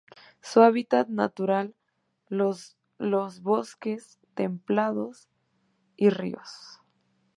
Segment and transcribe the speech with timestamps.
[0.41, 1.75] Su hábitat natural
[2.27, 5.29] los los bosques templados
[5.95, 6.81] y ríos.